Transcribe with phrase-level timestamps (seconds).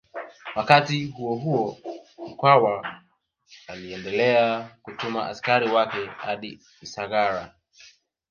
[0.55, 1.77] Wakati huohuo
[2.27, 3.01] Mkwawa
[3.67, 7.55] aliendelea kutuma askari wake hadi Usagara